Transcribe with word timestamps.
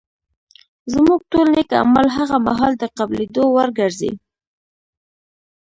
زموږ 0.93 1.19
ټول 1.31 1.47
نېک 1.55 1.69
اعمال 1.79 2.07
هغه 2.17 2.37
مهال 2.47 2.73
د 2.77 2.83
قبلېدو 2.97 3.43
وړ 3.55 3.69
ګرځي 3.79 4.11